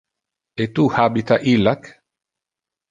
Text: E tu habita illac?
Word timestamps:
E 0.63 0.65
tu 0.73 0.85
habita 0.95 1.35
illac? 1.53 1.81